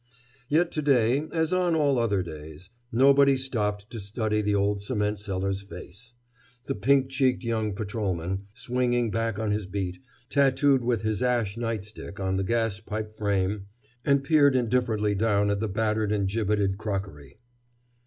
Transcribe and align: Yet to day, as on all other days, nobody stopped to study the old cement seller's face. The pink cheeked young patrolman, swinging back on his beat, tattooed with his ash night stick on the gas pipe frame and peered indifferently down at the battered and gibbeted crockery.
Yet 0.49 0.71
to 0.71 0.81
day, 0.81 1.27
as 1.31 1.53
on 1.53 1.75
all 1.75 1.99
other 1.99 2.23
days, 2.23 2.71
nobody 2.91 3.37
stopped 3.37 3.91
to 3.91 3.99
study 3.99 4.41
the 4.41 4.55
old 4.55 4.81
cement 4.81 5.19
seller's 5.19 5.61
face. 5.61 6.15
The 6.65 6.73
pink 6.73 7.11
cheeked 7.11 7.43
young 7.43 7.73
patrolman, 7.75 8.47
swinging 8.55 9.11
back 9.11 9.37
on 9.37 9.51
his 9.51 9.67
beat, 9.67 9.99
tattooed 10.27 10.81
with 10.83 11.03
his 11.03 11.21
ash 11.21 11.55
night 11.55 11.83
stick 11.83 12.19
on 12.19 12.37
the 12.37 12.43
gas 12.43 12.79
pipe 12.79 13.11
frame 13.13 13.67
and 14.03 14.23
peered 14.23 14.55
indifferently 14.55 15.13
down 15.13 15.51
at 15.51 15.59
the 15.59 15.69
battered 15.69 16.11
and 16.11 16.27
gibbeted 16.27 16.79
crockery. 16.79 17.37